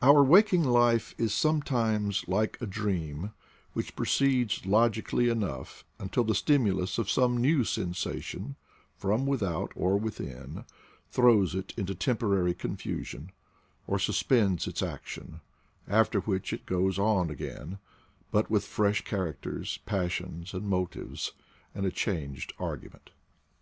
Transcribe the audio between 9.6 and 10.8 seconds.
or within,